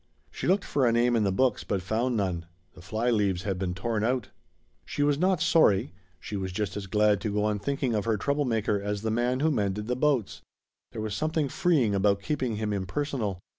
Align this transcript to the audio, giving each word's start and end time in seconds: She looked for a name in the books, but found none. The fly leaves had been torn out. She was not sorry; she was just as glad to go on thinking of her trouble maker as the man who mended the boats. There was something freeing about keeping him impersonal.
She 0.31 0.47
looked 0.47 0.65
for 0.65 0.87
a 0.87 0.91
name 0.91 1.15
in 1.15 1.25
the 1.25 1.31
books, 1.31 1.63
but 1.63 1.83
found 1.83 2.17
none. 2.17 2.47
The 2.73 2.81
fly 2.81 3.11
leaves 3.11 3.43
had 3.43 3.59
been 3.59 3.75
torn 3.75 4.03
out. 4.03 4.29
She 4.83 5.03
was 5.03 5.19
not 5.19 5.41
sorry; 5.43 5.93
she 6.19 6.35
was 6.35 6.51
just 6.51 6.75
as 6.75 6.87
glad 6.87 7.21
to 7.21 7.31
go 7.31 7.43
on 7.43 7.59
thinking 7.59 7.93
of 7.93 8.05
her 8.05 8.17
trouble 8.17 8.45
maker 8.45 8.81
as 8.81 9.03
the 9.03 9.11
man 9.11 9.41
who 9.41 9.51
mended 9.51 9.85
the 9.85 9.95
boats. 9.95 10.41
There 10.91 11.01
was 11.01 11.13
something 11.13 11.49
freeing 11.49 11.93
about 11.93 12.23
keeping 12.23 12.55
him 12.55 12.73
impersonal. 12.73 13.41